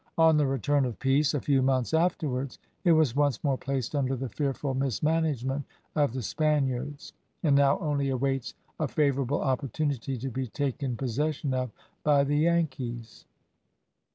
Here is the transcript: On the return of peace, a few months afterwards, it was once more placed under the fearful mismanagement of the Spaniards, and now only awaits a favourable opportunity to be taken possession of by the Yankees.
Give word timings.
On 0.17 0.35
the 0.35 0.47
return 0.47 0.85
of 0.85 0.97
peace, 0.97 1.35
a 1.35 1.39
few 1.39 1.61
months 1.61 1.93
afterwards, 1.93 2.57
it 2.83 2.93
was 2.93 3.15
once 3.15 3.43
more 3.43 3.55
placed 3.55 3.93
under 3.95 4.15
the 4.15 4.29
fearful 4.29 4.73
mismanagement 4.73 5.63
of 5.95 6.11
the 6.13 6.23
Spaniards, 6.23 7.13
and 7.43 7.55
now 7.55 7.77
only 7.77 8.09
awaits 8.09 8.55
a 8.79 8.87
favourable 8.87 9.41
opportunity 9.43 10.17
to 10.17 10.29
be 10.29 10.47
taken 10.47 10.97
possession 10.97 11.53
of 11.53 11.69
by 12.03 12.23
the 12.23 12.37
Yankees. 12.39 13.25